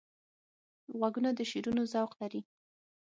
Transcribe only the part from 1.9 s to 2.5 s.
ذوق لري